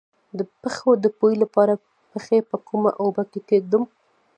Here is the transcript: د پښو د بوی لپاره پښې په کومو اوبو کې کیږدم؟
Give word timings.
د 0.37 0.39
پښو 0.61 0.91
د 1.03 1.05
بوی 1.17 1.33
لپاره 1.43 1.73
پښې 2.11 2.37
په 2.49 2.57
کومو 2.67 2.89
اوبو 3.01 3.23
کې 3.31 3.39
کیږدم؟ 3.49 3.83